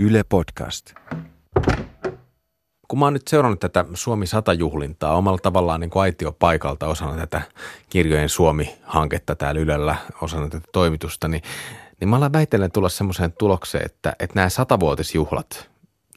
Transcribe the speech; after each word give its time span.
Yle 0.00 0.24
Podcast. 0.28 0.94
Kun 2.88 2.98
mä 2.98 3.06
oon 3.06 3.12
nyt 3.12 3.28
seurannut 3.28 3.60
tätä 3.60 3.84
Suomi 3.94 4.24
100-juhlintaa 4.26 5.16
omalla 5.16 5.38
tavallaan 5.38 5.80
niin 5.80 5.90
kuin 5.90 6.02
aitiopaikalta 6.02 6.86
osana 6.86 7.16
tätä 7.16 7.42
kirjojen 7.90 8.28
Suomi-hanketta 8.28 9.36
täällä 9.36 9.60
Ylellä, 9.60 9.96
osana 10.22 10.48
tätä 10.48 10.68
toimitusta, 10.72 11.28
niin, 11.28 11.42
niin 12.00 12.08
mä 12.08 12.16
olen 12.16 12.32
väitellen 12.32 12.72
tulla 12.72 12.88
semmoiseen 12.88 13.32
tulokseen, 13.32 13.86
että, 13.86 14.16
että 14.18 14.34
nämä 14.34 14.48
satavuotisjuhlat, 14.48 15.70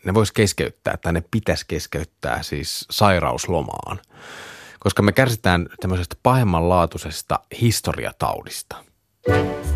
ne 0.06 0.14
vois 0.14 0.32
keskeyttää 0.32 0.98
tai 0.98 1.14
ne 1.14 1.24
pitäisi 1.32 1.66
keskeyttää 1.68 2.44
siis 2.44 2.86
sairauslomaan, 2.92 4.00
koska 4.80 5.02
me 5.02 5.12
kärsitään 5.12 5.68
tämmöisestä 5.80 6.16
pahemmanlaatuisesta 6.24 7.40
historiataudista– 7.62 8.76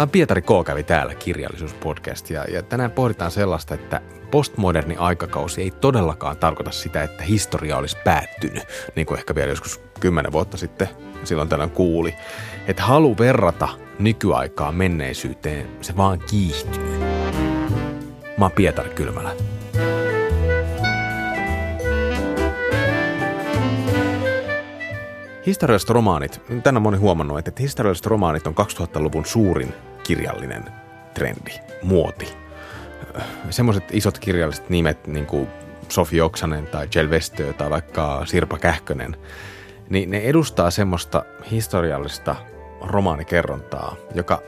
Tämä 0.00 0.06
on 0.06 0.10
Pietari 0.10 0.42
K. 0.42 0.46
kävi 0.66 0.82
täällä 0.82 1.14
kirjallisuuspodcast 1.14 2.30
ja, 2.30 2.44
ja 2.44 2.62
tänään 2.62 2.90
pohditaan 2.90 3.30
sellaista, 3.30 3.74
että 3.74 4.00
postmoderni 4.30 4.96
aikakausi 4.96 5.62
ei 5.62 5.70
todellakaan 5.70 6.36
tarkoita 6.36 6.70
sitä, 6.70 7.02
että 7.02 7.22
historia 7.22 7.76
olisi 7.76 7.96
päättynyt, 8.04 8.62
niin 8.96 9.06
kuin 9.06 9.18
ehkä 9.18 9.34
vielä 9.34 9.50
joskus 9.50 9.80
kymmenen 10.00 10.32
vuotta 10.32 10.56
sitten 10.56 10.88
silloin 11.24 11.48
tällöin 11.48 11.70
kuuli. 11.70 12.14
Että 12.66 12.82
halu 12.82 13.18
verrata 13.18 13.68
nykyaikaa 13.98 14.72
menneisyyteen, 14.72 15.66
se 15.80 15.96
vaan 15.96 16.18
kiihtyy. 16.30 16.98
Mä 18.38 18.44
oon 18.44 18.52
Pietari 18.52 18.90
Kylmälä. 18.90 19.32
Historialliset 25.46 25.90
romaanit, 25.90 26.40
tänään 26.62 26.82
moni 26.82 26.96
huomannut, 26.96 27.38
että 27.38 27.62
historialliset 27.62 28.06
romaanit 28.06 28.46
on 28.46 28.54
2000-luvun 28.54 29.26
suurin 29.26 29.74
kirjallinen 30.04 30.64
trendi, 31.14 31.50
muoti. 31.82 32.28
Semmoiset 33.50 33.84
isot 33.92 34.18
kirjalliset 34.18 34.70
nimet, 34.70 35.06
niin 35.06 35.26
kuin 35.26 35.48
Sofi 35.88 36.20
Oksanen 36.20 36.66
tai 36.66 36.88
Jel 36.94 37.10
Westö 37.10 37.52
tai 37.52 37.70
vaikka 37.70 38.22
Sirpa 38.26 38.58
Kähkönen, 38.58 39.16
niin 39.88 40.10
ne 40.10 40.18
edustaa 40.18 40.70
semmoista 40.70 41.24
historiallista 41.50 42.36
romaanikerrontaa, 42.80 43.96
joka 44.14 44.42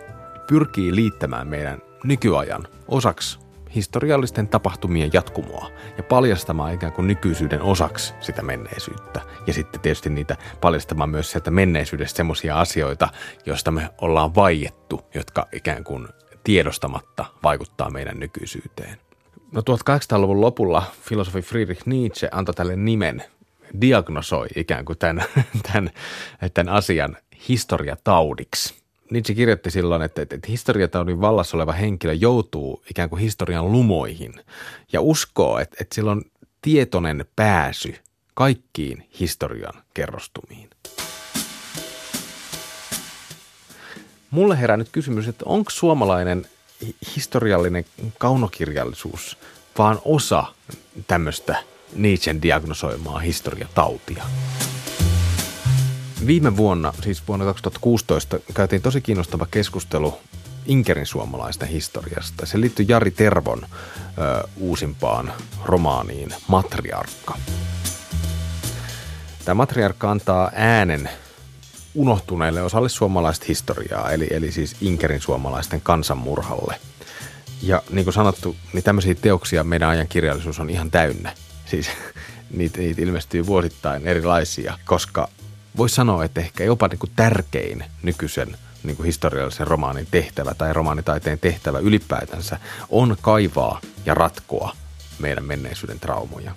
pyrkii 0.49 0.95
liittämään 0.95 1.49
meidän 1.49 1.79
nykyajan 2.05 2.67
osaksi 2.89 3.42
historiallisten 3.75 4.49
tapahtumien 4.49 5.11
jatkumoa 5.13 5.71
ja 5.97 6.03
paljastamaan 6.03 6.75
ikään 6.75 6.93
kuin 6.93 7.07
nykyisyyden 7.07 7.63
osaksi 7.63 8.15
sitä 8.21 8.43
menneisyyttä. 8.43 9.21
Ja 9.47 9.53
sitten 9.53 9.81
tietysti 9.81 10.11
niitä 10.11 10.37
paljastamaan 10.61 11.11
myös 11.11 11.31
sieltä 11.31 11.51
menneisyydestä 11.51 12.17
semmoisia 12.17 12.61
asioita, 12.61 13.09
joista 13.47 13.71
me 13.71 13.91
ollaan 14.01 14.35
vaiettu, 14.35 15.01
jotka 15.15 15.49
ikään 15.53 15.85
kuin 15.85 16.09
tiedostamatta 16.45 17.25
vaikuttaa 17.43 17.91
meidän 17.91 18.19
nykyisyyteen. 18.19 18.99
No 19.53 19.61
1800-luvun 19.61 20.41
lopulla 20.41 20.83
filosofi 21.03 21.43
Friedrich 21.43 21.83
Nietzsche 21.87 22.29
antoi 22.33 22.55
tälle 22.55 22.77
nimen, 22.77 23.25
diagnosoi 23.81 24.47
ikään 24.57 24.85
kuin 24.85 24.99
tämän, 24.99 25.25
tämän, 25.73 25.91
tämän 26.55 26.75
asian 26.75 27.17
historiataudiksi– 27.49 28.75
Nietzsche 29.13 29.35
kirjoitti 29.35 29.71
silloin, 29.71 30.03
että, 30.03 30.23
että, 30.23 30.35
että 30.35 30.49
historiataudin 30.49 31.21
vallassa 31.21 31.57
oleva 31.57 31.73
henkilö 31.73 32.13
joutuu 32.13 32.83
ikään 32.91 33.09
kuin 33.09 33.21
historian 33.21 33.73
lumoihin 33.73 34.35
ja 34.93 35.01
uskoo, 35.01 35.59
että, 35.59 35.77
että 35.81 35.95
sillä 35.95 36.11
on 36.11 36.23
tietoinen 36.63 37.25
pääsy 37.37 37.95
kaikkiin 38.35 39.09
historian 39.21 39.83
kerrostumiin. 39.95 40.71
Mulle 44.31 44.61
herää 44.61 44.77
nyt 44.77 44.89
kysymys, 44.93 45.29
että 45.29 45.45
onko 45.47 45.71
suomalainen 45.71 46.47
historiallinen 47.17 47.85
kaunokirjallisuus 48.19 49.39
vaan 49.79 49.99
osa 50.05 50.45
tämmöistä 51.07 51.57
Nietzschen 51.97 52.43
diagnosoimaa 52.43 53.19
historiatautia? 53.19 54.25
Viime 56.27 56.57
vuonna, 56.57 56.93
siis 57.03 57.29
vuonna 57.29 57.45
2016, 57.45 58.39
käytiin 58.55 58.83
tosi 58.83 59.01
kiinnostava 59.01 59.47
keskustelu 59.51 60.19
Inkerin 60.67 61.07
suomalaisten 61.07 61.69
historiasta. 61.69 62.47
Se 62.47 62.61
liittyy 62.61 62.87
Jari 62.89 63.11
Tervon 63.11 63.63
ö, 63.65 64.49
uusimpaan 64.57 65.33
romaaniin 65.65 66.35
Matriarkka. 66.49 67.39
Tämä 69.45 69.55
Matriarkka 69.55 70.11
antaa 70.11 70.51
äänen 70.55 71.09
unohtuneille 71.95 72.63
osalle 72.63 72.89
suomalaista 72.89 73.47
historiaa, 73.49 74.11
eli, 74.11 74.29
eli 74.31 74.53
siis 74.53 74.77
Inkerin 74.81 75.21
suomalaisten 75.21 75.81
kansanmurhalle. 75.81 76.77
Ja 77.63 77.83
niin 77.91 78.05
kuin 78.05 78.15
sanottu, 78.15 78.57
niin 78.73 78.85
tämmöisiä 78.85 79.15
teoksia 79.15 79.65
meidän 79.65 79.89
ajan 79.89 80.09
kirjallisuus 80.09 80.61
on 80.61 80.71
ihan 80.71 80.91
täynnä. 80.91 81.33
Siis 81.67 81.87
niitä, 82.57 82.79
niitä 82.79 83.03
ilmestyy 83.03 83.47
vuosittain 83.47 84.07
erilaisia, 84.07 84.79
koska 84.85 85.29
voisi 85.77 85.95
sanoa, 85.95 86.25
että 86.25 86.41
ehkä 86.41 86.65
jopa 86.65 86.89
niin 86.89 86.99
kuin 86.99 87.13
tärkein 87.17 87.85
nykyisen 88.03 88.57
niin 88.83 88.97
kuin 88.97 89.07
historiallisen 89.07 89.67
romaanin 89.67 90.09
tehtävä 90.11 90.55
tai 90.55 90.73
romaanitaiteen 90.73 91.39
tehtävä 91.39 91.79
ylipäätänsä 91.79 92.59
on 92.89 93.17
kaivaa 93.21 93.81
ja 94.07 94.15
ratkoa 94.15 94.77
meidän 95.19 95.45
menneisyyden 95.45 96.01
traumoja. 96.01 96.53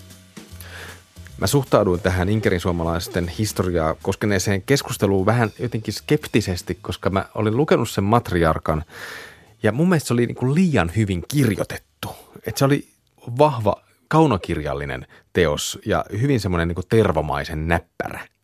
Mä 1.38 1.48
suhtauduin 1.48 2.02
tähän 2.02 2.30
Inkerin 2.30 2.60
suomalaisten 2.60 3.28
historiaa 3.28 3.96
koskeneeseen 4.02 4.62
keskusteluun 4.62 5.26
vähän 5.26 5.50
jotenkin 5.60 5.94
skeptisesti, 5.94 6.78
koska 6.82 7.10
mä 7.10 7.26
olin 7.36 7.58
lukenut 7.58 7.90
sen 7.90 8.04
matriarkan 8.04 8.84
ja 9.64 9.72
mun 9.72 9.90
mielestä 9.90 10.08
se 10.08 10.14
oli 10.14 10.26
niin 10.26 10.36
kuin 10.36 10.56
liian 10.56 10.92
hyvin 10.96 11.24
kirjoitettu. 11.28 12.16
Että 12.48 12.60
se 12.60 12.66
oli 12.66 12.88
vahva 13.38 13.76
kaunokirjallinen 14.08 15.08
teos 15.34 15.80
ja 15.86 16.06
hyvin 16.22 16.40
semmoinen 16.40 16.68
niin 16.68 16.86
tervomaisen 16.90 17.68
näppärä– 17.68 18.20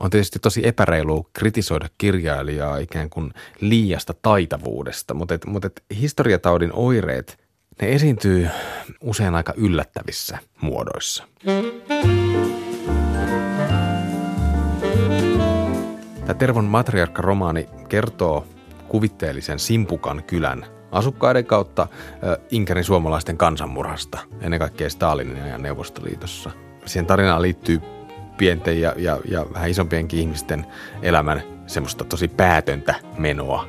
on 0.00 0.10
tietysti 0.10 0.38
tosi 0.38 0.66
epäreilu 0.66 1.26
kritisoida 1.32 1.88
kirjailijaa 1.98 2.78
ikään 2.78 3.10
kuin 3.10 3.32
liiasta 3.60 4.14
taitavuudesta, 4.22 5.14
mutta, 5.14 5.34
et, 5.34 5.46
mutta 5.46 5.66
et 5.66 5.82
historiataudin 6.00 6.70
oireet, 6.72 7.38
ne 7.82 7.92
esiintyy 7.92 8.48
usein 9.00 9.34
aika 9.34 9.52
yllättävissä 9.56 10.38
muodoissa. 10.60 11.24
Tämä 16.20 16.34
Tervon 16.38 16.64
matriarkka-romaani 16.64 17.66
kertoo 17.88 18.46
kuvitteellisen 18.88 19.58
Simpukan 19.58 20.22
kylän 20.26 20.66
asukkaiden 20.92 21.44
kautta 21.44 21.88
Inkerin 22.50 22.84
suomalaisten 22.84 23.36
kansanmurhasta, 23.36 24.18
ennen 24.40 24.60
kaikkea 24.60 24.90
Stalinin 24.90 25.42
ajan 25.42 25.62
Neuvostoliitossa. 25.62 26.50
Siihen 26.86 27.06
tarinaan 27.06 27.42
liittyy 27.42 27.80
pienten 28.36 28.80
ja, 28.80 28.94
ja, 28.96 29.18
ja 29.28 29.46
vähän 29.54 29.70
isompienkin 29.70 30.20
ihmisten 30.20 30.66
elämän 31.02 31.42
semmoista 31.66 32.04
tosi 32.04 32.28
päätöntä 32.28 32.94
menoa, 33.18 33.68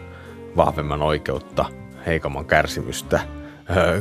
vahvemman 0.57 1.01
oikeutta, 1.01 1.65
heikomman 2.05 2.45
kärsimystä, 2.45 3.19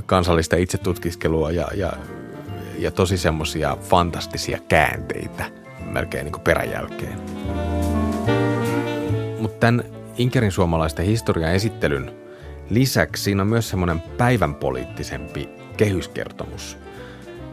kansallista 0.06 0.56
itsetutkiskelua 0.56 1.50
ja, 1.50 1.69
ja, 1.75 1.93
ja 2.78 2.91
tosi 2.91 3.19
semmoisia 3.19 3.76
fantastisia 3.81 4.59
käänteitä 4.69 5.44
melkein 5.84 6.25
niin 6.25 6.32
kuin 6.32 6.43
peräjälkeen. 6.43 7.19
Mutta 9.41 9.59
tämän 9.60 9.84
Inkerin 10.16 10.53
suomalaisten 10.53 11.06
historian 11.06 11.53
esittelyn 11.54 12.12
lisäksi 12.70 13.22
siinä 13.22 13.43
on 13.43 13.49
myös 13.49 13.69
semmoinen 13.69 14.00
päivänpoliittisempi 14.00 15.49
kehyskertomus– 15.76 16.76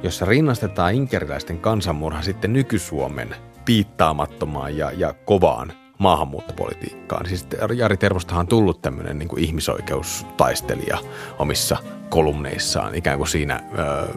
jossa 0.03 0.25
rinnastetaan 0.25 0.93
inkeriläisten 0.93 1.57
kansanmurha 1.59 2.21
sitten 2.21 2.53
nyky-Suomen 2.53 3.35
piittaamattomaan 3.65 4.77
ja, 4.77 4.91
ja 4.91 5.13
kovaan 5.13 5.73
maahanmuuttopolitiikkaan. 5.97 7.25
Siis 7.25 7.47
Jari 7.75 7.97
Tervostahan 7.97 8.39
on 8.39 8.47
tullut 8.47 8.81
tämmöinen 8.81 9.19
niin 9.19 9.39
ihmisoikeustaistelija 9.39 10.97
omissa 11.39 11.77
kolumneissaan, 12.09 12.95
ikään 12.95 13.17
kuin 13.17 13.27
siinä 13.27 13.63
ö, 13.79 14.07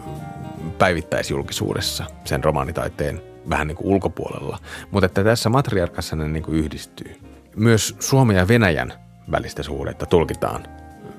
päivittäisjulkisuudessa 0.77 2.05
sen 2.25 2.43
romaanitaiteen 2.43 3.21
vähän 3.49 3.67
niin 3.67 3.75
kuin 3.75 3.87
ulkopuolella. 3.87 4.59
Mutta 4.91 5.05
että 5.05 5.23
tässä 5.23 5.49
matriarkassa 5.49 6.15
ne 6.15 6.27
niin 6.27 6.43
kuin 6.43 6.57
yhdistyy. 6.57 7.15
Myös 7.55 7.95
Suomen 7.99 8.35
ja 8.37 8.47
Venäjän 8.47 8.93
välistä 9.31 9.63
suhdetta 9.63 10.05
tulkitaan 10.05 10.63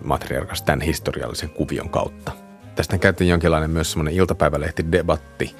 matriarkassa 0.04 0.64
tämän 0.64 0.80
historiallisen 0.80 1.50
kuvion 1.50 1.88
kautta. 1.88 2.41
Tästä 2.74 2.98
käytiin 2.98 3.30
jonkinlainen 3.30 3.70
myös 3.70 3.90
semmoinen 3.92 4.14
iltapäivälehti-debatti, 4.14 5.56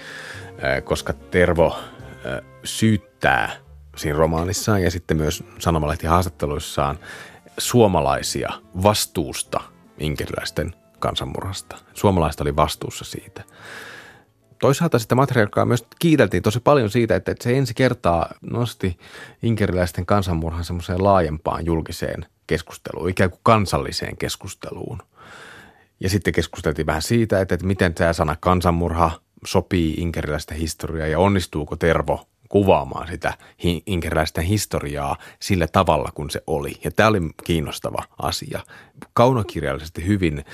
koska 0.84 1.12
Tervo 1.12 1.78
syyttää 2.64 3.50
siinä 3.96 4.18
romaanissaan 4.18 4.82
ja 4.82 4.90
sitten 4.90 5.16
myös 5.16 5.44
sanomalehti-haastatteluissaan 5.58 6.98
suomalaisia 7.58 8.52
vastuusta 8.82 9.60
inkeriläisten 9.98 10.74
kansanmurhasta. 10.98 11.76
Suomalaiset 11.94 12.40
oli 12.40 12.56
vastuussa 12.56 13.04
siitä. 13.04 13.42
toisaalta 14.62 14.98
sitä 14.98 15.14
matriarkkaa 15.14 15.64
myös 15.64 15.86
kiiteltiin 15.98 16.42
tosi 16.42 16.60
paljon 16.60 16.90
siitä, 16.90 17.16
että 17.16 17.34
se 17.40 17.58
ensi 17.58 17.74
kertaa 17.74 18.34
nosti 18.50 18.98
inkeriläisten 19.42 20.06
kansanmurhan 20.06 20.64
semmoiseen 20.64 21.04
laajempaan 21.04 21.66
julkiseen 21.66 22.26
keskusteluun, 22.46 23.08
ikään 23.10 23.30
kuin 23.30 23.40
kansalliseen 23.42 24.16
keskusteluun. 24.16 24.98
Ja 26.02 26.08
sitten 26.08 26.32
keskusteltiin 26.32 26.86
vähän 26.86 27.02
siitä, 27.02 27.40
että, 27.40 27.54
että 27.54 27.66
miten 27.66 27.94
tämä 27.94 28.12
sana 28.12 28.36
kansanmurha 28.40 29.10
sopii 29.44 29.94
inkeriläistä 29.94 30.54
historiaa 30.54 31.06
ja 31.06 31.18
onnistuuko 31.18 31.76
Tervo 31.76 32.26
kuvaamaan 32.48 33.08
sitä 33.08 33.34
inkeriläistä 33.86 34.40
historiaa 34.40 35.16
sillä 35.40 35.66
tavalla, 35.66 36.10
kun 36.14 36.30
se 36.30 36.42
oli. 36.46 36.72
Ja 36.84 36.90
tämä 36.90 37.08
oli 37.08 37.20
kiinnostava 37.44 38.04
asia. 38.18 38.60
Kaunokirjallisesti 39.12 40.06
hyvin 40.06 40.38
äh, 40.38 40.44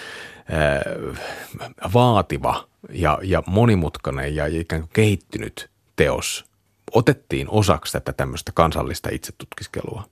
vaativa 1.95 2.69
ja, 2.91 3.19
ja 3.23 3.43
monimutkainen 3.47 4.35
ja 4.35 4.47
ikään 4.47 4.83
kuin 4.83 4.91
kehittynyt 4.93 5.71
teos 5.97 6.45
otettiin 6.93 7.49
osaksi 7.51 7.93
tätä 7.93 8.13
tämmöistä 8.13 8.53
kansallista 8.55 9.09
itsetutkiskelua. 9.13 10.05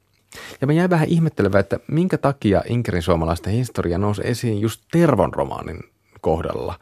Ja 0.61 0.67
mä 0.67 0.73
jäin 0.73 0.91
vähän 0.91 1.09
ihmettelevä, 1.09 1.59
että 1.59 1.79
minkä 1.89 2.19
takia 2.19 2.63
Inkerin 2.69 3.03
suomalaisten 3.03 3.53
historia 3.53 3.99
nousi 3.99 4.23
esiin 4.25 4.61
just 4.61 4.83
Tervon 4.93 5.35
romaanin 5.35 5.81
kohdalla 6.21 6.79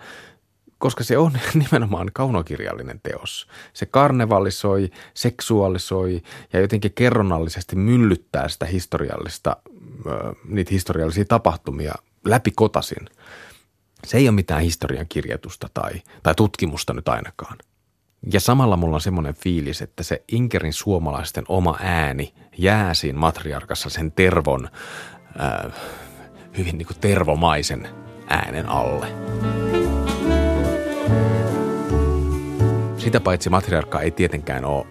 koska 0.85 1.05
se 1.05 1.19
on 1.19 1.33
nimenomaan 1.65 2.11
kaunokirjallinen 2.13 3.01
teos. 3.03 3.49
Se 3.73 3.87
karnevalisoi, 3.87 4.91
seksuaalisoi 5.15 6.23
ja 6.53 6.61
jotenkin 6.61 6.93
kerronnallisesti 6.93 7.77
myllyttää 7.77 8.49
sitä 8.49 8.67
historiallista, 8.67 9.57
niitä 10.49 10.71
historiallisia 10.71 11.25
tapahtumia 11.25 11.95
läpi 12.25 12.51
kotasin. 12.51 13.09
Se 14.07 14.17
ei 14.17 14.29
ole 14.29 14.35
mitään 14.35 14.63
historian 14.63 15.07
kirjoitusta 15.09 15.69
tai, 15.75 15.93
tai 16.23 16.35
tutkimusta 16.35 16.93
nyt 16.93 17.09
ainakaan. 17.09 17.59
Ja 18.33 18.41
samalla 18.41 18.77
mulla 18.77 18.95
on 18.95 19.01
semmoinen 19.01 19.35
fiilis, 19.35 19.83
että 19.83 20.03
se 20.03 20.25
Inkerin 20.33 20.73
suomalaisten 20.73 21.45
oma 21.49 21.79
ääni 21.83 22.35
jää 22.59 22.95
siinä 22.95 23.19
matriarkassa 23.19 23.91
sen 23.91 24.13
tervon, 24.13 24.69
äh, 25.41 25.73
hyvin 26.59 26.79
niin 26.79 26.87
kuin 26.87 27.01
tervomaisen 27.01 27.89
äänen 28.29 28.69
alle. 28.69 29.07
Sitä 32.97 33.21
paitsi 33.21 33.51
matriarkka 33.51 34.01
ei 34.01 34.11
tietenkään 34.11 34.65
ole 34.65 34.87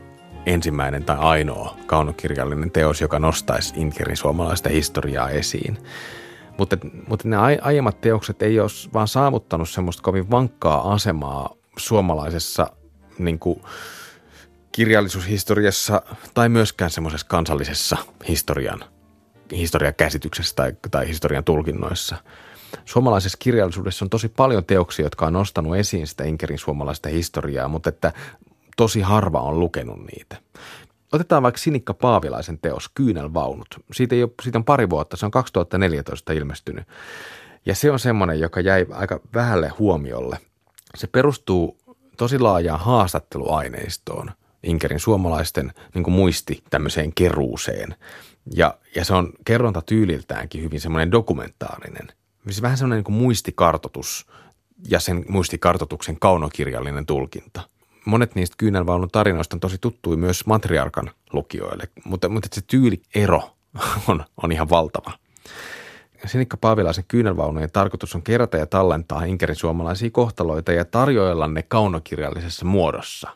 ensimmäinen 0.46 1.04
tai 1.04 1.18
ainoa 1.20 1.78
kaunokirjallinen 1.86 2.72
teos, 2.72 3.02
joka 3.02 3.20
nostaisi 3.20 3.74
Inkerin 3.78 4.18
suomalaista 4.18 4.70
historiaa 4.70 5.30
esiin. 5.30 5.78
Mutta, 6.58 6.78
mutta 7.08 7.28
ne 7.28 7.38
aiemmat 7.62 8.02
teokset 8.02 8.42
ei 8.42 8.60
ole 8.60 8.70
vaan 8.94 9.08
saavuttanut 9.08 9.70
semmoista 9.70 10.04
kovin 10.04 10.32
vankkaa 10.32 10.94
asemaa 10.94 11.56
suomalaisessa 11.78 12.68
niin 13.20 13.40
kuin, 13.40 13.62
kirjallisuushistoriassa 14.72 16.02
tai 16.34 16.50
myöskään 16.50 16.92
semmoisessa 16.92 17.28
kansallisessa 17.28 17.98
historian, 18.28 18.84
historian 19.52 19.96
käsityksessä 19.96 20.56
tai, 20.56 20.74
tai 20.92 21.08
historian 21.08 21.44
tulkinnoissa– 21.44 22.16
suomalaisessa 22.86 23.38
kirjallisuudessa 23.42 24.06
on 24.06 24.10
tosi 24.10 24.30
paljon 24.30 24.66
teoksia, 24.66 25.06
jotka 25.06 25.26
on 25.26 25.34
nostanut 25.34 25.76
esiin 25.76 26.08
sitä 26.08 26.24
Inkerin 26.24 26.60
suomalaista 26.60 27.10
historiaa, 27.10 27.68
mutta 27.68 27.90
että 27.90 28.14
tosi 28.78 29.02
harva 29.02 29.42
on 29.42 29.60
lukenut 29.60 30.00
niitä. 30.12 30.38
Otetaan 31.12 31.44
vaikka 31.44 31.62
Sinikka 31.62 31.94
Paavilaisen 31.94 32.60
teos 32.60 32.90
Kyynelvaunut. 32.94 33.68
Siitä, 33.94 34.16
ole, 34.16 34.30
siitä 34.42 34.58
on 34.58 34.66
pari 34.66 34.90
vuotta, 34.90 35.18
se 35.18 35.26
on 35.26 35.32
2014 35.32 36.34
ilmestynyt. 36.34 36.88
Ja 37.66 37.76
se 37.76 37.92
on 37.92 38.00
semmoinen, 38.00 38.40
joka 38.40 38.60
jäi 38.60 38.86
aika 38.92 39.20
vähälle 39.34 39.70
huomiolle. 39.80 40.38
Se 40.96 41.08
perustuu 41.08 41.78
tosi 42.18 42.40
laajaan 42.40 42.80
haastatteluaineistoon 42.80 44.32
Inkerin 44.64 45.00
suomalaisten 45.00 45.74
niin 45.94 46.04
kuin 46.04 46.14
muisti 46.14 46.64
tämmöiseen 46.70 47.14
keruuseen. 47.14 47.96
Ja, 48.56 48.78
ja 48.96 49.06
se 49.06 49.14
on 49.14 49.34
kerrontatyyliltäänkin 49.46 50.64
hyvin 50.64 50.82
semmoinen 50.82 51.12
dokumentaarinen– 51.12 52.08
siis 52.52 52.62
vähän 52.62 52.78
semmoinen 52.78 53.04
niin 53.08 53.18
muistikartotus 53.18 54.28
ja 54.90 55.00
sen 55.00 55.26
muistikartotuksen 55.28 56.20
kaunokirjallinen 56.20 57.06
tulkinta. 57.06 57.62
Monet 58.06 58.36
niistä 58.36 58.56
kyynelvaunun 58.58 59.10
tarinoista 59.12 59.56
on 59.56 59.60
tosi 59.60 59.78
tuttui 59.82 60.18
myös 60.18 60.46
matriarkan 60.46 61.12
lukijoille, 61.34 61.90
mutta, 62.04 62.30
mutta 62.30 62.48
se 62.52 62.62
tyyliero 62.68 63.56
on, 64.08 64.26
on 64.44 64.52
ihan 64.52 64.70
valtava. 64.70 65.12
Sinikka 66.26 66.58
Paavilaisen 66.58 67.06
kyynelvaunujen 67.08 67.72
tarkoitus 67.72 68.16
on 68.16 68.22
kerätä 68.22 68.58
ja 68.58 68.66
tallentaa 68.66 69.24
Inkerin 69.24 69.56
suomalaisia 69.56 70.10
kohtaloita 70.10 70.72
ja 70.72 70.86
tarjoilla 70.86 71.48
ne 71.48 71.64
kaunokirjallisessa 71.64 72.66
muodossa. 72.66 73.30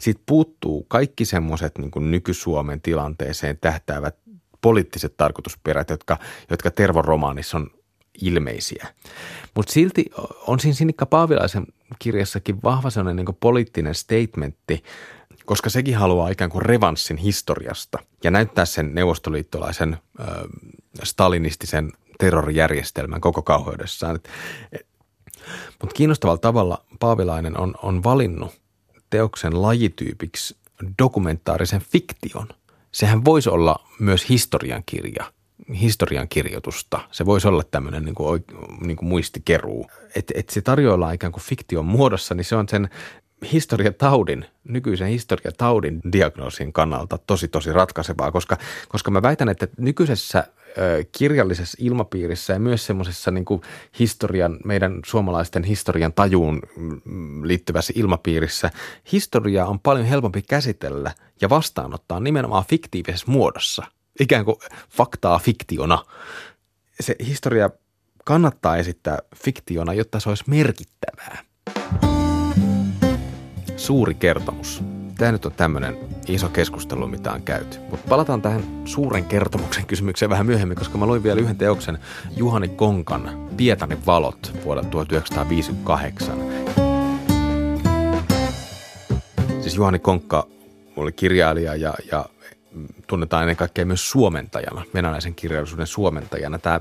Siitä 0.00 0.20
puuttuu 0.26 0.86
kaikki 0.88 1.24
semmoiset 1.24 1.78
niin 1.78 2.10
nyky-Suomen 2.10 2.80
tilanteeseen 2.80 3.58
tähtäävät 3.60 4.16
poliittiset 4.60 5.16
tarkoitusperät, 5.16 5.90
jotka, 5.90 6.18
jotka 6.50 6.70
Tervon 6.70 7.04
romaanissa 7.04 7.56
on 7.56 7.70
ilmeisiä. 8.22 8.86
Mutta 9.54 9.72
silti 9.72 10.04
on 10.46 10.60
siinä 10.60 10.74
Sinikka 10.74 11.06
Paavilaisen 11.06 11.66
kirjassakin 11.98 12.62
vahva 12.62 12.90
sellainen 12.90 13.24
niin 13.24 13.36
poliittinen 13.40 13.94
statementti, 13.94 14.82
koska 15.44 15.70
sekin 15.70 15.96
haluaa 15.96 16.28
ikään 16.28 16.50
kuin 16.50 16.62
revanssin 16.62 17.16
historiasta 17.16 17.98
ja 18.24 18.30
näyttää 18.30 18.64
sen 18.64 18.94
neuvostoliittolaisen 18.94 19.98
äh, 20.20 20.26
stalinistisen 21.04 21.92
terrorijärjestelmän 22.18 23.20
koko 23.20 23.42
kauheudessaan. 23.42 24.20
Mutta 25.80 25.94
kiinnostavalla 25.94 26.38
tavalla 26.38 26.84
Paavilainen 27.00 27.60
on, 27.60 27.74
on 27.82 28.04
valinnut 28.04 28.60
teoksen 29.10 29.62
lajityypiksi 29.62 30.56
dokumentaarisen 30.98 31.80
fiktion. 31.80 32.48
Sehän 32.92 33.24
voisi 33.24 33.50
olla 33.50 33.86
myös 33.98 34.28
historiankirja– 34.28 35.24
historian 35.80 36.28
kirjoitusta. 36.28 37.00
Se 37.12 37.26
voisi 37.26 37.48
olla 37.48 37.62
tämmöinen 37.70 38.04
niin 38.04 38.14
kuin, 38.14 38.44
niin 38.80 38.96
kuin 38.96 39.08
muistikeruu. 39.08 39.90
Että 40.14 40.34
et 40.36 40.48
se 40.50 40.60
tarjoillaan 40.60 41.14
ikään 41.14 41.32
kuin 41.32 41.44
fiktion 41.44 41.86
muodossa, 41.86 42.34
niin 42.34 42.44
se 42.44 42.56
on 42.56 42.68
sen 42.68 42.88
historiataudin, 43.52 44.46
nykyisen 44.64 45.08
historiataudin 45.08 46.00
diagnoosin 46.12 46.72
kannalta 46.72 47.18
tosi 47.18 47.48
tosi 47.48 47.72
ratkaisevaa, 47.72 48.32
koska, 48.32 48.56
koska 48.88 49.10
mä 49.10 49.22
väitän, 49.22 49.48
että 49.48 49.68
nykyisessä 49.78 50.44
kirjallisessa 51.12 51.78
ilmapiirissä 51.80 52.52
ja 52.52 52.58
myös 52.58 52.86
semmoisessa 52.86 53.30
niin 53.30 53.44
historian, 53.98 54.58
meidän 54.64 55.00
suomalaisten 55.06 55.64
historian 55.64 56.12
tajuun 56.12 56.62
mm, 57.04 57.42
liittyvässä 57.44 57.92
ilmapiirissä, 57.96 58.70
historiaa 59.12 59.66
on 59.66 59.80
paljon 59.80 60.06
helpompi 60.06 60.42
käsitellä 60.42 61.14
ja 61.40 61.48
vastaanottaa 61.48 62.20
nimenomaan 62.20 62.64
fiktiivisessä 62.68 63.26
muodossa– 63.30 63.86
ikään 64.20 64.44
kuin 64.44 64.56
faktaa 64.90 65.38
fiktiona. 65.38 66.04
Se 67.00 67.16
historia 67.26 67.70
kannattaa 68.24 68.76
esittää 68.76 69.18
fiktiona, 69.36 69.94
jotta 69.94 70.20
se 70.20 70.28
olisi 70.28 70.44
merkittävää. 70.46 71.38
Suuri 73.76 74.14
kertomus. 74.14 74.82
Tämä 75.18 75.32
nyt 75.32 75.46
on 75.46 75.52
tämmöinen 75.52 75.96
iso 76.28 76.48
keskustelu, 76.48 77.06
mitä 77.06 77.32
on 77.32 77.42
käyty. 77.42 77.78
Mutta 77.90 78.08
palataan 78.08 78.42
tähän 78.42 78.62
suuren 78.84 79.24
kertomuksen 79.24 79.86
kysymykseen 79.86 80.30
vähän 80.30 80.46
myöhemmin, 80.46 80.78
koska 80.78 80.98
mä 80.98 81.06
luin 81.06 81.22
vielä 81.22 81.40
yhden 81.40 81.56
teoksen 81.56 81.98
Juhani 82.36 82.68
Konkan 82.68 83.48
Pietarin 83.56 84.06
valot 84.06 84.52
vuodelta 84.64 84.88
1958. 84.88 86.36
Siis 89.60 89.76
Juhani 89.76 89.98
Konkka 89.98 90.46
oli 90.96 91.12
kirjailija 91.12 91.74
ja, 91.74 91.94
ja 92.12 92.24
tunnetaan 93.06 93.42
ennen 93.42 93.56
kaikkea 93.56 93.86
myös 93.86 94.10
suomentajana, 94.10 94.82
venäläisen 94.94 95.34
kirjallisuuden 95.34 95.86
suomentajana. 95.86 96.58
Tämä, 96.58 96.80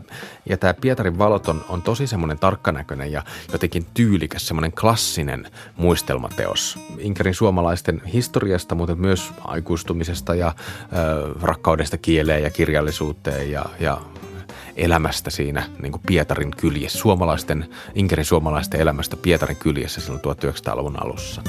ja 0.50 0.58
tämä 0.58 0.74
Pietarin 0.74 1.18
valot 1.18 1.48
on, 1.48 1.66
on 1.70 1.82
tosi 1.82 2.08
semmoinen 2.08 2.40
tarkkanäköinen 2.40 3.12
ja 3.12 3.24
jotenkin 3.52 3.86
tyylikäs, 3.94 4.48
semmoinen 4.48 4.72
klassinen 4.72 5.52
muistelmateos. 5.78 6.80
Inkerin 6.98 7.34
suomalaisten 7.34 8.02
historiasta, 8.14 8.76
mutta 8.76 8.96
myös 8.96 9.34
aikuistumisesta 9.44 10.36
ja 10.36 10.48
ö, 10.48 11.34
rakkaudesta 11.42 11.98
kieleen 11.98 12.44
ja 12.44 12.50
kirjallisuuteen 12.50 13.52
ja, 13.52 13.66
ja 13.80 14.02
elämästä 14.76 15.30
siinä 15.30 15.64
niin 15.82 15.92
kuin 15.92 16.02
Pietarin 16.08 16.52
kyljessä, 16.58 17.00
suomalaisten, 17.00 17.70
Inkerin 17.96 18.26
suomalaisten 18.26 18.82
elämästä 18.82 19.18
Pietarin 19.18 19.58
kyljessä 19.58 20.02
silloin 20.02 20.22
1900-luvun 20.22 21.04
alussa 21.04 21.42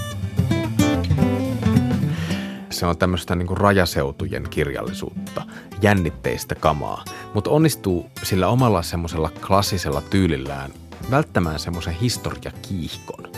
se 2.77 2.87
on 2.87 2.99
tämmöistä 2.99 3.35
niin 3.35 3.47
kuin 3.47 3.57
rajaseutujen 3.57 4.47
kirjallisuutta, 4.51 5.43
jännitteistä 5.83 6.55
kamaa, 6.55 7.05
mutta 7.35 7.51
onnistuu 7.51 8.11
sillä 8.23 8.49
omalla 8.49 8.83
semmoisella 8.83 9.31
klassisella 9.47 10.01
tyylillään 10.01 10.71
välttämään 11.11 11.59
semmoisen 11.59 11.95
historiakiihkon. 11.95 13.33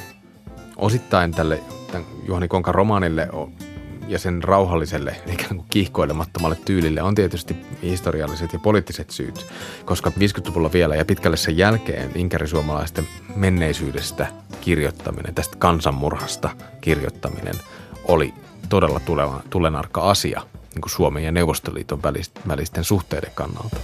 Osittain 0.76 1.32
tälle 1.32 1.60
tämän 1.92 2.06
Juhani 2.26 2.48
Konkan 2.48 2.74
romaanille 2.74 3.28
ja 4.08 4.18
sen 4.18 4.42
rauhalliselle, 4.42 5.16
ikään 5.32 5.56
kuin 5.56 5.66
kiihkoilemattomalle 5.70 6.56
tyylille 6.64 7.02
on 7.02 7.14
tietysti 7.14 7.56
historialliset 7.82 8.52
ja 8.52 8.58
poliittiset 8.58 9.10
syyt, 9.10 9.46
koska 9.84 10.10
50-luvulla 10.10 10.72
vielä 10.72 10.96
ja 10.96 11.04
pitkälle 11.04 11.36
sen 11.36 11.56
jälkeen 11.56 12.10
inkärisuomalaisten 12.14 13.08
menneisyydestä 13.36 14.26
kirjoittaminen, 14.60 15.34
tästä 15.34 15.56
kansanmurhasta 15.58 16.50
kirjoittaminen 16.80 17.54
oli 18.08 18.34
todella 18.68 19.00
tulenarkka 19.50 20.00
asia 20.00 20.42
niin 20.74 20.82
kuin 20.82 20.90
Suomen 20.90 21.24
ja 21.24 21.32
Neuvostoliiton 21.32 22.02
välisten 22.48 22.84
suhteiden 22.84 23.30
kannalta. 23.34 23.76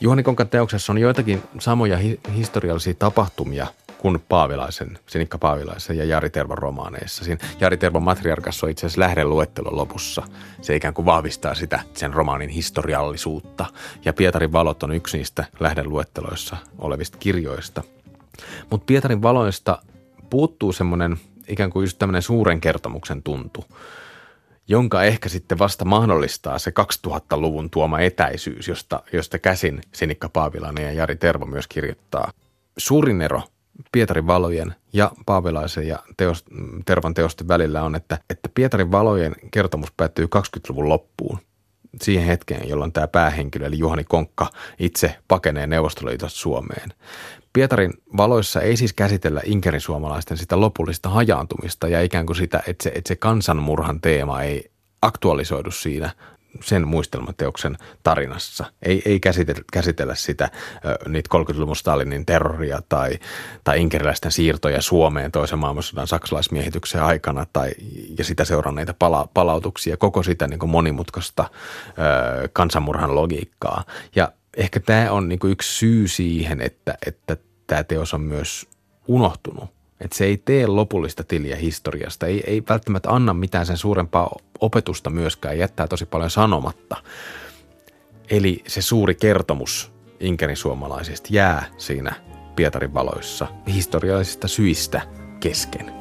Juhani 0.00 0.22
Konkan 0.22 0.48
teoksessa 0.48 0.92
on 0.92 0.98
joitakin 0.98 1.42
samoja 1.58 1.96
hi- 1.96 2.20
historiallisia 2.36 2.94
tapahtumia 2.94 3.66
kuin 3.98 4.22
Paavilaisen, 4.28 4.98
Sinikka 5.06 5.38
Paavilaisen 5.38 5.98
ja 5.98 6.04
Jari 6.04 6.30
Tervon 6.30 6.58
romaaneissa. 6.58 7.24
Siinä 7.24 7.44
Jari 7.60 7.76
Tervon 7.76 8.02
matriarkassa 8.02 8.66
on 8.66 8.70
itse 8.70 8.86
asiassa 8.86 9.00
lähdeluettelo 9.00 9.76
lopussa. 9.76 10.22
Se 10.62 10.76
ikään 10.76 10.94
kuin 10.94 11.06
vahvistaa 11.06 11.54
sitä 11.54 11.80
sen 11.94 12.14
romaanin 12.14 12.48
historiallisuutta. 12.48 13.66
Ja 14.04 14.12
Pietarin 14.12 14.52
valot 14.52 14.82
on 14.82 14.92
yksi 14.92 15.16
niistä 15.16 15.44
lähdeluetteloissa 15.60 16.56
olevista 16.78 17.18
kirjoista. 17.18 17.82
Mutta 18.70 18.84
Pietarin 18.86 19.22
valoista 19.22 19.82
puuttuu 20.30 20.72
semmoinen 20.72 21.16
ikään 21.48 21.70
kuin 21.70 21.84
just 21.84 21.98
tämmöinen 21.98 22.22
suuren 22.22 22.60
kertomuksen 22.60 23.22
tuntu 23.22 23.64
jonka 24.68 25.02
ehkä 25.02 25.28
sitten 25.28 25.58
vasta 25.58 25.84
mahdollistaa 25.84 26.58
se 26.58 26.72
2000-luvun 27.06 27.70
tuoma 27.70 28.00
etäisyys, 28.00 28.68
josta, 28.68 29.02
josta 29.12 29.38
käsin 29.38 29.80
Sinikka 29.92 30.28
Paavilainen 30.28 30.84
ja 30.84 30.92
Jari 30.92 31.16
Tervo 31.16 31.46
myös 31.46 31.68
kirjoittaa. 31.68 32.32
Suurin 32.78 33.22
ero 33.22 33.42
Pietarin 33.92 34.26
valojen 34.26 34.74
ja 34.92 35.12
Paavilaisen 35.26 35.88
ja 35.88 35.98
teos, 36.16 36.44
Tervan 36.84 37.14
teosten 37.14 37.48
välillä 37.48 37.82
on, 37.82 37.94
että, 37.94 38.18
että 38.30 38.48
Pietarin 38.54 38.92
valojen 38.92 39.36
kertomus 39.50 39.92
päättyy 39.96 40.28
20-luvun 40.36 40.88
loppuun 40.88 41.38
siihen 42.02 42.26
hetkeen, 42.26 42.68
jolloin 42.68 42.92
tämä 42.92 43.08
päähenkilö 43.08 43.66
eli 43.66 43.78
Juhani 43.78 44.04
Konkka 44.04 44.46
itse 44.78 45.14
pakenee 45.28 45.66
Neuvostoliitosta 45.66 46.38
Suomeen. 46.38 46.92
Pietarin 47.52 47.92
valoissa 48.16 48.60
ei 48.60 48.76
siis 48.76 48.92
käsitellä 48.92 49.40
inkerisuomalaisten 49.44 50.36
sitä 50.36 50.60
lopullista 50.60 51.08
hajaantumista 51.08 51.88
ja 51.88 52.02
ikään 52.02 52.26
kuin 52.26 52.36
sitä, 52.36 52.62
että 52.66 52.82
se, 52.82 52.92
että 52.94 53.08
se 53.08 53.16
kansanmurhan 53.16 54.00
teema 54.00 54.42
ei 54.42 54.70
aktualisoidu 55.02 55.70
siinä 55.70 56.10
sen 56.62 56.88
muistelmateoksen 56.88 57.76
tarinassa. 58.02 58.64
Ei, 58.82 59.02
ei 59.04 59.20
käsitellä, 59.20 59.62
käsitellä 59.72 60.14
sitä, 60.14 60.50
niitä 61.08 61.30
30-luvun 61.36 61.76
Stalinin 61.76 62.26
terroria 62.26 62.82
tai, 62.88 63.18
tai 63.64 63.80
inkeriläisten 63.80 64.32
siirtoja 64.32 64.82
Suomeen 64.82 65.32
toisen 65.32 65.58
maailmansodan 65.58 66.06
saksalaismiehityksen 66.06 67.02
aikana 67.02 67.46
tai, 67.52 67.70
ja 68.18 68.24
sitä 68.24 68.44
seuranneita 68.44 68.94
pala, 68.98 69.28
palautuksia, 69.34 69.96
koko 69.96 70.22
sitä 70.22 70.46
niin 70.46 70.70
monimutkaista 70.70 71.50
ö, 71.88 72.48
kansanmurhan 72.52 73.14
logiikkaa. 73.14 73.84
Ja 74.16 74.32
ehkä 74.56 74.80
tämä 74.80 75.10
on 75.10 75.28
niin 75.28 75.40
yksi 75.44 75.78
syy 75.78 76.08
siihen, 76.08 76.60
että, 76.60 76.94
että 77.06 77.36
tämä 77.66 77.84
teos 77.84 78.14
on 78.14 78.20
myös 78.20 78.66
unohtunut. 79.08 79.75
Että 80.00 80.16
se 80.16 80.24
ei 80.24 80.36
tee 80.36 80.66
lopullista 80.66 81.24
tiliä 81.24 81.56
historiasta, 81.56 82.26
ei, 82.26 82.44
ei 82.46 82.62
välttämättä 82.68 83.10
anna 83.10 83.34
mitään 83.34 83.66
sen 83.66 83.76
suurempaa 83.76 84.36
opetusta 84.60 85.10
myöskään, 85.10 85.58
jättää 85.58 85.88
tosi 85.88 86.06
paljon 86.06 86.30
sanomatta. 86.30 86.96
Eli 88.30 88.62
se 88.66 88.82
suuri 88.82 89.14
kertomus 89.14 89.92
Inkerin 90.20 90.56
suomalaisista 90.56 91.28
jää 91.30 91.64
siinä 91.78 92.14
Pietarin 92.56 92.94
valoissa 92.94 93.46
historiallisista 93.66 94.48
syistä 94.48 95.02
kesken. 95.40 95.92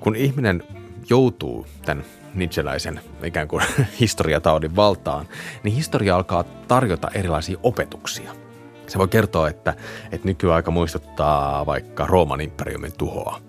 Kun 0.00 0.16
ihminen 0.16 0.62
joutuu 1.10 1.66
tämän 1.84 2.04
Nietzscheläisen 2.34 3.00
ikään 3.24 3.48
kuin 3.48 3.64
historiataudin 4.00 4.76
valtaan, 4.76 5.28
niin 5.62 5.74
historia 5.74 6.16
alkaa 6.16 6.44
tarjota 6.44 7.10
erilaisia 7.14 7.58
opetuksia. 7.62 8.32
Se 8.86 8.98
voi 8.98 9.08
kertoa, 9.08 9.48
että, 9.48 9.74
että 10.12 10.28
nykyaika 10.28 10.70
muistuttaa 10.70 11.66
vaikka 11.66 12.06
Rooman 12.06 12.40
imperiumin 12.40 12.92
tuhoa, 12.98 13.40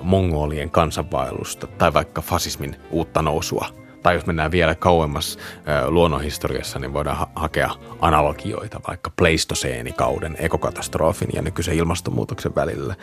mongolien 0.00 0.70
kansanvaellusta 0.70 1.66
tai 1.66 1.92
vaikka 1.92 2.22
fasismin 2.22 2.76
uutta 2.90 3.22
nousua– 3.22 3.66
tai 4.02 4.14
jos 4.14 4.26
mennään 4.26 4.50
vielä 4.50 4.74
kauemmas 4.74 5.38
luonnonhistoriassa, 5.86 6.78
niin 6.78 6.92
voidaan 6.92 7.16
ha- 7.16 7.30
hakea 7.34 7.70
analogioita 8.00 8.80
vaikka 8.88 9.10
pleistoseenikauden 9.16 10.36
ekokatastrofin 10.38 11.28
ja 11.34 11.42
nykyisen 11.42 11.74
ilmastonmuutoksen 11.74 12.54
välillä. 12.54 12.94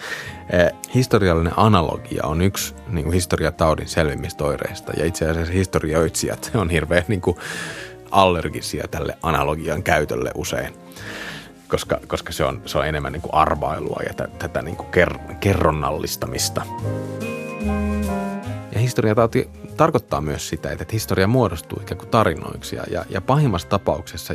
historiallinen 0.96 1.54
analogia 1.58 2.24
on 2.24 2.42
yksi 2.42 2.76
niin 2.88 3.04
kuin 3.04 3.14
historiataudin 3.14 3.88
selvimistoireista 3.88 4.94
ja 4.98 5.06
itse 5.06 5.30
asiassa 5.30 5.54
historioitsijat 5.54 6.52
on 6.56 6.70
hirveän 6.70 7.04
niin 7.08 7.22
kuin, 7.22 7.38
allergisia 8.12 8.88
tälle 8.92 9.18
analogian 9.24 9.84
käytölle 9.84 10.32
usein 10.36 10.74
koska, 11.68 12.00
koska 12.08 12.32
se, 12.32 12.44
on, 12.44 12.62
se 12.66 12.78
on 12.78 12.88
enemmän 12.88 13.12
niin 13.14 13.22
kuin 13.22 13.34
arvailua 13.34 14.02
ja 14.08 14.14
t- 14.14 14.40
tätä 14.40 14.62
niin 14.62 14.76
kuin 14.76 14.90
ker- 14.90 15.36
kerronnallistamista. 15.40 16.62
Ja 18.90 18.92
historiatauti 18.92 19.50
tarkoittaa 19.78 20.22
myös 20.22 20.50
sitä, 20.50 20.72
että 20.72 20.86
historia 20.92 21.28
muodostuu 21.28 21.80
ikään 21.82 21.98
kuin 21.98 22.10
tarinoiksi 22.10 22.76
ja, 22.76 22.84
ja, 22.92 23.06
ja 23.10 23.22
pahimmassa 23.22 23.68
tapauksessa 23.68 24.34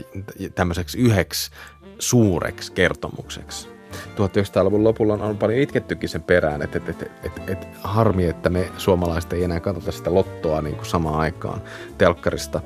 tämmöiseksi 0.54 0.98
yhdeksi 0.98 1.50
suureksi 1.98 2.72
kertomukseksi. 2.72 3.68
1900-luvun 4.16 4.84
lopulla 4.84 5.14
on 5.14 5.38
paljon 5.38 5.60
itkettykin 5.60 6.08
sen 6.08 6.22
perään, 6.22 6.62
että, 6.62 6.78
että, 6.78 6.90
että, 6.90 7.06
että, 7.22 7.52
että 7.52 7.66
harmi, 7.82 8.24
että 8.24 8.50
me 8.50 8.70
suomalaiset 8.78 9.32
ei 9.32 9.44
enää 9.44 9.60
katsota 9.60 9.92
sitä 9.92 10.14
lottoa 10.14 10.62
niin 10.62 10.76
kuin 10.76 10.86
samaan 10.86 11.20
aikaan 11.20 11.62
telkkarista 11.98 12.60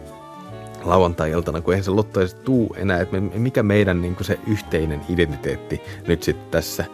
lauantai-iltana, 0.85 1.61
kun 1.61 1.75
eihän 1.75 1.85
se 1.85 1.91
lotto 1.91 2.21
edes 2.21 2.35
tuu 2.35 2.77
enää, 2.79 3.01
että 3.01 3.21
mikä 3.21 3.63
meidän 3.63 4.03
niin 4.03 4.17
kuin 4.17 4.27
se 4.27 4.39
yhteinen 4.47 5.01
identiteetti 5.09 5.81
nyt 6.07 6.23
sitten 6.23 6.51
tässä 6.51 6.85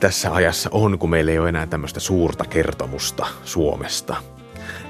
tässä 0.00 0.34
ajassa 0.34 0.70
on, 0.72 0.98
kun 0.98 1.10
meillä 1.10 1.32
ei 1.32 1.38
ole 1.38 1.48
enää 1.48 1.66
tämmöistä 1.66 2.00
suurta 2.00 2.44
kertomusta 2.44 3.26
Suomesta. 3.44 4.16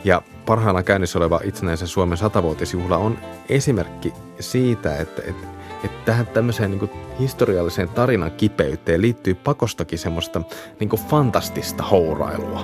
Ja 0.04 0.22
parhaillaan 0.46 0.84
käynnissä 0.84 1.18
oleva 1.18 1.40
itsenäisen 1.44 1.88
Suomen 1.88 2.18
satavuotisjuhla 2.18 2.96
on 2.96 3.18
esimerkki 3.48 4.12
siitä, 4.40 4.96
että, 4.96 5.22
että, 5.26 5.46
että 5.84 6.04
tähän 6.04 6.26
tämmöiseen 6.26 6.70
niin 6.70 6.90
historialliseen 7.18 7.88
tarinan 7.88 8.30
kipeyteen 8.30 9.02
liittyy 9.02 9.34
pakostakin 9.34 9.98
semmoista 9.98 10.42
niin 10.80 10.90
fantastista 10.90 11.82
hourailua. 11.82 12.60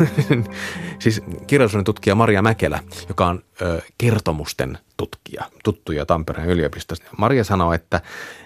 siis 1.02 1.22
kirjallisuuden 1.46 1.84
tutkija 1.84 2.14
Maria 2.14 2.42
Mäkelä, 2.42 2.78
joka 3.08 3.26
on 3.26 3.42
ö, 3.62 3.82
kertomusten 3.98 4.78
tutkija, 5.06 5.44
tuttuja 5.64 6.06
Tampereen 6.06 6.48
yliopistosta. 6.48 7.06
Maria 7.18 7.44
sanoo, 7.44 7.72
että 7.72 8.00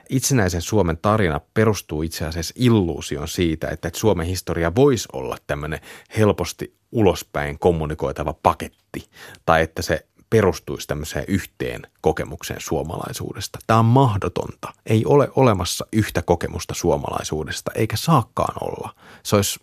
itsenäisen 0.08 0.62
Suomen 0.62 0.98
tarina 1.02 1.40
perustuu 1.54 2.02
itse 2.02 2.26
asiassa 2.26 2.54
illuusion 2.56 3.28
siitä, 3.28 3.68
että 3.68 3.90
Suomen 3.94 4.26
historia 4.26 4.75
voisi 4.75 5.08
olla 5.12 5.36
tämmöinen 5.46 5.80
helposti 6.16 6.76
ulospäin 6.92 7.58
kommunikoitava 7.58 8.32
paketti, 8.42 9.10
tai 9.46 9.62
että 9.62 9.82
se 9.82 10.06
perustuisi 10.30 10.86
tämmöiseen 10.86 11.25
yhteen 11.28 11.82
kokemukseen 12.00 12.60
suomalaisuudesta. 12.60 13.58
Tämä 13.66 13.78
on 13.78 13.84
mahdotonta. 13.84 14.72
Ei 14.86 15.04
ole 15.04 15.28
olemassa 15.36 15.86
yhtä 15.92 16.22
kokemusta 16.22 16.75
suomalaisuudesta, 16.75 17.70
eikä 17.75 17.96
saakkaan 17.96 18.54
olla. 18.60 18.94
Se 19.22 19.36
olisi 19.36 19.60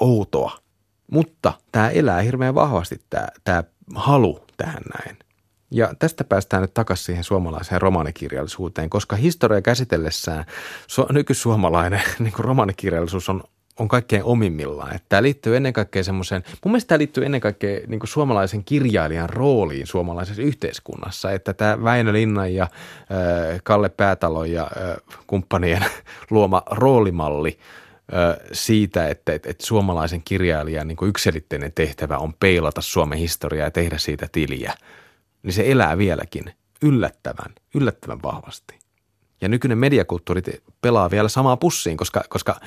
outoa. 0.00 0.58
Mutta 1.10 1.52
tämä 1.72 1.90
elää 1.90 2.20
hirveän 2.20 2.54
vahvasti, 2.54 3.00
tämä, 3.10 3.28
tämä 3.44 3.64
halu 3.94 4.44
tähän 4.56 4.82
näin. 4.98 5.16
Ja 5.70 5.94
tästä 5.98 6.24
päästään 6.24 6.62
nyt 6.62 6.74
takaisin 6.74 7.04
siihen 7.04 7.24
suomalaiseen 7.24 7.80
romaanikirjallisuuteen, 7.80 8.90
koska 8.90 9.16
historia 9.16 9.62
käsitellessään 9.62 10.44
so, 10.86 11.06
nykysuomalainen 11.12 12.02
niin 12.18 12.32
kuin 12.32 12.44
romaanikirjallisuus 12.44 13.28
on, 13.28 13.42
on 13.78 13.88
kaikkein 13.88 14.24
omimmillaan. 14.24 14.94
Että 14.94 15.06
tämä 15.08 15.22
liittyy 15.22 15.56
ennen 15.56 15.72
kaikkea 15.72 16.04
semmoiseen, 16.04 16.42
mun 16.64 16.72
mielestä 16.72 16.88
tämä 16.88 16.98
liittyy 16.98 17.24
ennen 17.24 17.40
kaikkea 17.40 17.80
niin 17.86 18.00
suomalaisen 18.04 18.64
kirjailijan 18.64 19.30
rooliin 19.30 19.86
suomalaisessa 19.86 20.42
yhteiskunnassa, 20.42 21.32
että 21.32 21.54
tämä 21.54 21.84
Väinö 21.84 22.12
Linnan 22.12 22.54
ja 22.54 22.62
äh, 22.62 23.60
Kalle 23.64 23.88
Päätalo 23.88 24.44
ja 24.44 24.62
äh, 24.62 24.96
kumppanien 25.26 25.84
luoma 26.30 26.62
roolimalli 26.70 27.58
siitä, 28.52 29.08
että, 29.08 29.32
että, 29.32 29.50
että 29.50 29.66
suomalaisen 29.66 30.22
kirjailijan 30.24 30.88
niin 30.88 30.98
yksilitteinen 31.02 31.72
tehtävä 31.72 32.18
on 32.18 32.34
peilata 32.34 32.80
Suomen 32.80 33.18
historiaa 33.18 33.66
ja 33.66 33.70
tehdä 33.70 33.98
siitä 33.98 34.28
tiliä– 34.32 34.74
niin 35.42 35.52
se 35.52 35.70
elää 35.70 35.98
vieläkin 35.98 36.54
yllättävän, 36.82 37.54
yllättävän 37.74 38.22
vahvasti. 38.22 38.78
Ja 39.40 39.48
nykyinen 39.48 39.78
mediakulttuuri 39.78 40.42
pelaa 40.80 41.10
vielä 41.10 41.28
samaa 41.28 41.56
pussiin, 41.56 41.96
koska, 41.96 42.24
koska 42.28 42.60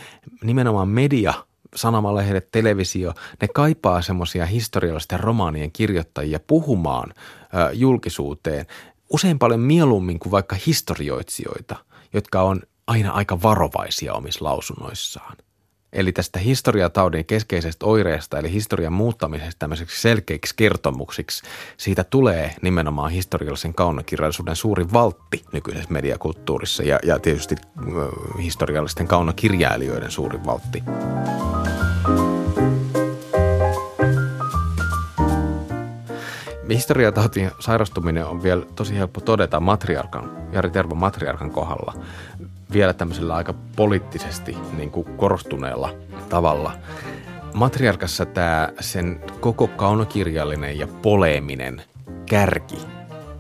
nimenomaan 0.44 0.88
media 0.88 1.34
sanomalehdet, 1.76 2.52
televisio, 2.52 3.14
ne 3.42 3.48
kaipaa 3.48 4.02
semmoisia 4.02 4.46
historiallisten 4.46 5.20
romaanien 5.20 5.72
kirjoittajia 5.72 6.40
puhumaan 6.48 7.14
ö, 7.18 7.74
julkisuuteen 7.74 8.66
usein 9.10 9.40
paljon 9.40 9.60
mieluummin 9.60 10.20
kuin 10.20 10.32
vaikka 10.32 10.56
historioitsijoita, 10.68 11.76
jotka 12.14 12.42
on 12.42 12.62
aina 12.88 13.12
aika 13.12 13.42
varovaisia 13.42 14.14
omissa 14.14 14.46
lausunnoissaan. 14.46 15.38
Eli 15.94 16.12
tästä 16.12 16.40
historiataudin 16.40 17.26
keskeisestä 17.26 17.86
oireesta, 17.86 18.40
eli 18.40 18.52
historian 18.52 18.94
muuttamisesta 18.94 19.60
tämmöiseksi 19.60 20.02
selkeiksi 20.02 20.54
kertomuksiksi, 20.56 21.44
siitä 21.78 22.04
tulee 22.04 22.56
nimenomaan 22.62 23.12
historiallisen 23.12 23.74
kaunokirjallisuuden 23.74 24.56
suuri 24.56 24.86
valtti 24.94 25.44
nykyisessä 25.52 25.92
mediakulttuurissa 25.92 26.84
ja, 26.84 27.00
ja 27.04 27.20
tietysti 27.20 27.56
historiallisten 28.42 29.08
kaunokirjailijoiden 29.08 30.12
suuri 30.12 30.40
valtti. 30.46 30.84
Historiatautiin 36.70 37.52
sairastuminen 37.60 38.26
on 38.26 38.44
vielä 38.44 38.66
tosi 38.76 38.98
helppo 38.98 39.22
todeta 39.22 39.60
matriarkan, 39.60 40.32
Jari 40.52 40.70
Tervo 40.70 40.96
matriarkan 40.96 41.52
kohdalla 41.52 41.94
vielä 42.74 42.94
tämmöisellä 42.94 43.36
aika 43.36 43.54
poliittisesti 43.76 44.58
niin 44.78 44.92
kuin 44.92 45.06
korostuneella 45.18 45.90
tavalla. 46.30 46.72
Matriarkassa 47.54 48.26
tämä 48.26 48.70
sen 48.80 49.22
koko 49.40 49.68
kaunokirjallinen 49.68 50.80
ja 50.80 50.88
poleeminen 50.88 51.82
kärki 52.26 52.78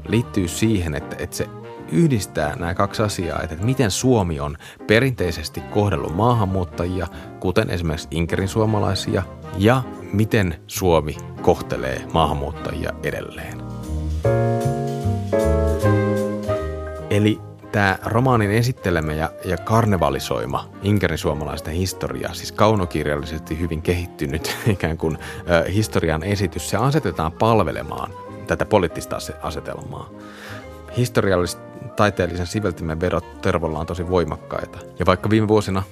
liittyy 0.08 0.48
siihen, 0.48 0.96
että, 0.96 1.16
että 1.20 1.36
se 1.36 1.46
yhdistää 1.92 2.56
nämä 2.56 2.74
kaksi 2.74 3.04
asiaa, 3.04 3.42
että 3.42 3.56
miten 3.56 3.92
Suomi 3.92 4.40
on 4.40 4.58
perinteisesti 4.88 5.62
kohdellut 5.62 6.16
maahanmuuttajia, 6.16 7.08
kuten 7.40 7.70
esimerkiksi 7.70 8.08
Inkerin 8.12 8.48
suomalaisia, 8.48 9.24
ja 9.58 9.84
miten 10.14 10.56
Suomi 10.68 11.18
kohtelee 11.42 12.02
maahanmuuttajia 12.14 12.94
edelleen. 13.04 13.62
Eli 17.10 17.40
tämä 17.72 17.98
romaanin 18.06 18.52
esittelemä 18.52 19.14
ja, 19.14 19.30
ja 19.46 19.58
karnevalisoima 19.58 20.70
Inkerin 20.84 21.18
suomalaisten 21.18 21.74
historia, 21.74 22.34
siis 22.34 22.52
kaunokirjallisesti 22.52 23.60
hyvin 23.60 23.82
kehittynyt 23.82 24.58
ikään 24.74 24.98
kuin 24.98 25.18
ö, 25.50 25.72
historian 25.72 26.24
esitys, 26.24 26.70
se 26.70 26.78
asetetaan 26.78 27.32
palvelemaan 27.32 28.12
tätä 28.48 28.66
poliittista 28.66 29.18
asetelmaa. 29.42 30.10
Historiallis 30.98 31.58
taiteellisen 31.96 32.48
siveltimen 32.48 33.02
vedot 33.02 33.42
Tervolla 33.42 33.80
on 33.80 33.86
tosi 33.86 34.10
voimakkaita. 34.10 34.80
Ja 35.00 35.06
vaikka 35.06 35.30
viime 35.30 35.48
vuosina 35.48 35.84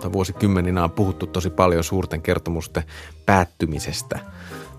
tai 0.00 0.12
vuosikymmeninä 0.12 0.84
on 0.84 0.90
puhuttu 0.90 1.26
tosi 1.26 1.50
paljon 1.50 1.84
suurten 1.84 2.22
kertomusten 2.22 2.82
päättymisestä, 3.26 4.18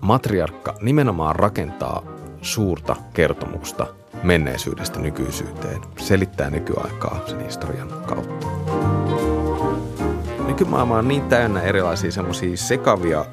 matriarkka 0.00 0.74
nimenomaan 0.80 1.36
rakentaa 1.36 2.02
suurta 2.42 2.96
kertomusta 3.12 3.86
menneisyydestä 4.22 5.00
nykyisyyteen, 5.00 5.80
selittää 5.98 6.50
nykyaikaa 6.50 7.20
sen 7.26 7.44
historian 7.44 7.88
kautta. 8.06 8.46
Nykymaailma 10.46 10.98
on 10.98 11.08
niin 11.08 11.22
täynnä 11.22 11.62
erilaisia 11.62 12.12
semmoisia 12.12 12.56
sekavia 12.56 13.24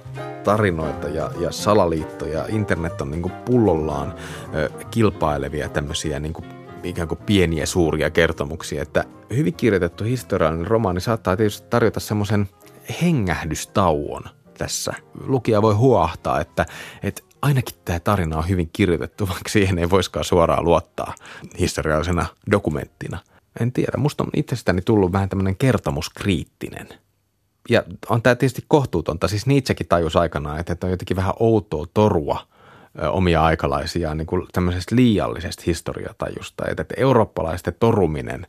tarinoita 0.43 1.09
ja, 1.09 1.31
ja 1.39 1.51
salaliittoja. 1.51 2.45
Internet 2.47 3.01
on 3.01 3.11
niin 3.11 3.31
pullollaan 3.45 4.13
ö, 4.55 4.69
kilpailevia 4.91 5.69
tämmöisiä 5.69 6.19
niin 6.19 6.33
ikään 6.83 7.07
kuin 7.07 7.19
pieniä 7.25 7.65
suuria 7.65 8.09
kertomuksia, 8.09 8.81
että 8.81 9.03
hyvin 9.35 9.53
kirjoitettu 9.53 10.03
historiallinen 10.03 10.67
romaani 10.67 11.01
saattaa 11.01 11.37
tietysti 11.37 11.67
tarjota 11.69 11.99
semmoisen 11.99 12.49
hengähdystauon 13.01 14.23
tässä. 14.57 14.93
Lukija 15.25 15.61
voi 15.61 15.73
huohtaa, 15.73 16.41
että, 16.41 16.65
että 17.03 17.21
ainakin 17.41 17.75
tämä 17.85 17.99
tarina 17.99 18.37
on 18.37 18.49
hyvin 18.49 18.69
kirjoitettu, 18.73 19.27
vaikka 19.27 19.49
siihen 19.49 19.79
ei 19.79 19.89
voiskaan 19.89 20.25
suoraan 20.25 20.63
luottaa 20.63 21.15
historiallisena 21.59 22.25
dokumenttina. 22.51 23.19
En 23.59 23.71
tiedä, 23.71 23.97
musta 23.97 24.23
on 24.23 24.29
itsestäni 24.33 24.81
tullut 24.81 25.11
vähän 25.11 25.29
tämmöinen 25.29 25.55
kertomuskriittinen. 25.55 26.89
Ja 27.69 27.83
on 28.09 28.21
tämä 28.21 28.35
tietysti 28.35 28.65
kohtuutonta, 28.67 29.27
siis 29.27 29.45
Nietzschekin 29.45 29.87
tajus 29.87 30.15
aikanaan, 30.15 30.59
että 30.59 30.77
on 30.83 30.91
jotenkin 30.91 31.17
vähän 31.17 31.33
outoa 31.39 31.85
torua– 31.93 32.39
omia 33.01 33.43
aikalaisiaan 33.43 34.17
niin 34.17 34.27
tämmöisestä 34.51 34.95
liiallisesta 34.95 35.63
historiatajusta. 35.65 36.63
Että, 36.67 36.81
että 36.81 36.95
eurooppalaisten 36.97 37.75
toruminen 37.79 38.47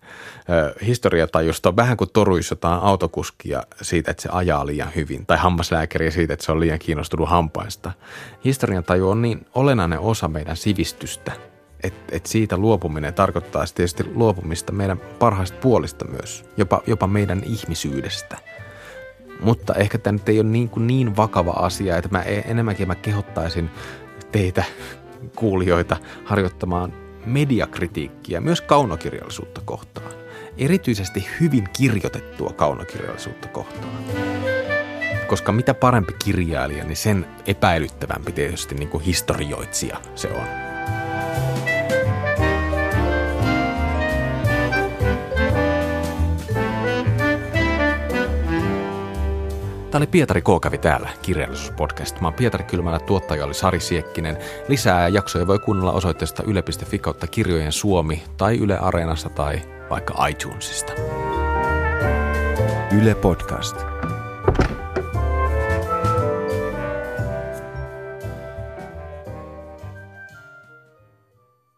historiatajusta 0.86 1.68
on 1.68 1.76
vähän 1.76 1.96
kuin 1.96 2.10
toruisi 2.12 2.52
jotain 2.52 2.80
autokuskia 2.80 3.62
siitä, 3.82 4.10
että 4.10 4.22
se 4.22 4.28
ajaa 4.32 4.66
liian 4.66 4.94
hyvin, 4.96 5.26
tai 5.26 5.38
hammaslääkäriä 5.38 6.10
siitä, 6.10 6.34
että 6.34 6.46
se 6.46 6.52
on 6.52 6.60
liian 6.60 6.78
kiinnostunut 6.78 7.28
hampaista. 7.28 7.92
Historian 8.44 8.84
taju 8.84 9.08
on 9.08 9.22
niin 9.22 9.46
olennainen 9.54 9.98
osa 9.98 10.28
meidän 10.28 10.56
sivistystä, 10.56 11.32
että 11.82 12.16
et 12.16 12.26
siitä 12.26 12.56
luopuminen 12.56 13.14
tarkoittaa 13.14 13.64
tietysti 13.74 14.04
luopumista 14.14 14.72
meidän 14.72 14.98
parhaista 14.98 15.58
puolista 15.60 16.04
myös, 16.04 16.44
jopa, 16.56 16.82
jopa 16.86 17.06
meidän 17.06 17.42
ihmisyydestä. 17.44 18.38
Mutta 19.40 19.74
ehkä 19.74 19.98
tämä 19.98 20.12
nyt 20.12 20.28
ei 20.28 20.40
ole 20.40 20.48
niin, 20.48 20.68
kuin 20.68 20.86
niin 20.86 21.16
vakava 21.16 21.50
asia, 21.50 21.96
että 21.96 22.08
mä 22.12 22.22
e-, 22.22 22.50
enemmänkin 22.50 22.88
mä 22.88 22.94
kehottaisin 22.94 23.70
teitä 24.34 24.64
kuulijoita 25.36 25.96
harjoittamaan 26.24 26.92
mediakritiikkiä 27.26 28.40
myös 28.40 28.60
kaunokirjallisuutta 28.60 29.60
kohtaan. 29.64 30.12
Erityisesti 30.58 31.28
hyvin 31.40 31.68
kirjoitettua 31.76 32.50
kaunokirjallisuutta 32.50 33.48
kohtaan. 33.48 33.94
Koska 35.26 35.52
mitä 35.52 35.74
parempi 35.74 36.12
kirjailija, 36.24 36.84
niin 36.84 36.96
sen 36.96 37.26
epäilyttävämpi 37.46 38.32
tietysti 38.32 38.74
niin 38.74 38.88
kuin 38.88 39.04
historioitsija 39.04 40.00
se 40.14 40.28
on. 40.28 40.73
Tämä 49.94 50.00
oli 50.00 50.06
Pietari 50.06 50.42
K. 50.42 50.46
kävi 50.62 50.78
täällä, 50.78 51.08
kirjallisuuspodcast. 51.22 52.20
Mä 52.20 52.26
oon 52.26 52.34
Pietari 52.34 52.64
Kylmälä, 52.64 52.98
tuottaja 52.98 53.44
oli 53.44 53.54
Sari 53.54 53.80
Siekkinen. 53.80 54.38
Lisää 54.68 55.08
jaksoja 55.08 55.46
voi 55.46 55.58
kuunnella 55.58 55.92
osoitteesta 55.92 56.42
yle.fi 56.42 56.98
kautta 56.98 57.26
kirjojen 57.26 57.72
Suomi 57.72 58.24
tai 58.36 58.58
Yle 58.58 58.78
Areenasta 58.78 59.28
tai 59.28 59.62
vaikka 59.90 60.26
iTunesista. 60.26 60.92
Yle 62.98 63.14
Podcast. 63.14 63.93